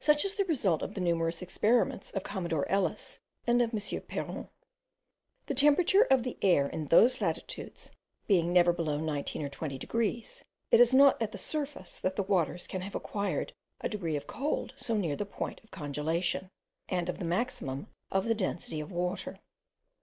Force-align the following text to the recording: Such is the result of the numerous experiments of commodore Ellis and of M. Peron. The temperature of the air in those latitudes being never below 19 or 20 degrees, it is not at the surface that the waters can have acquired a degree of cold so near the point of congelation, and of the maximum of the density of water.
Such 0.00 0.24
is 0.24 0.34
the 0.34 0.46
result 0.46 0.80
of 0.80 0.94
the 0.94 1.00
numerous 1.02 1.42
experiments 1.42 2.10
of 2.12 2.22
commodore 2.22 2.66
Ellis 2.70 3.20
and 3.46 3.60
of 3.60 3.74
M. 3.74 4.00
Peron. 4.08 4.48
The 5.44 5.52
temperature 5.52 6.04
of 6.04 6.22
the 6.22 6.38
air 6.40 6.66
in 6.68 6.86
those 6.86 7.20
latitudes 7.20 7.90
being 8.26 8.50
never 8.50 8.72
below 8.72 8.96
19 8.98 9.42
or 9.42 9.50
20 9.50 9.76
degrees, 9.76 10.42
it 10.70 10.80
is 10.80 10.94
not 10.94 11.20
at 11.20 11.32
the 11.32 11.36
surface 11.36 11.98
that 11.98 12.16
the 12.16 12.22
waters 12.22 12.66
can 12.66 12.80
have 12.80 12.94
acquired 12.94 13.52
a 13.82 13.90
degree 13.90 14.16
of 14.16 14.26
cold 14.26 14.72
so 14.74 14.96
near 14.96 15.16
the 15.16 15.26
point 15.26 15.60
of 15.62 15.70
congelation, 15.70 16.48
and 16.88 17.10
of 17.10 17.18
the 17.18 17.24
maximum 17.26 17.88
of 18.10 18.24
the 18.24 18.34
density 18.34 18.80
of 18.80 18.90
water. 18.90 19.38